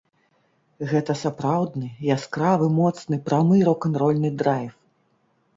Гэта 0.93 1.15
сапраўдны 1.23 1.87
яскравы, 2.15 2.71
моцны, 2.79 3.15
прамы 3.29 3.57
рок-н-рольны 3.71 4.35
драйв. 4.41 4.71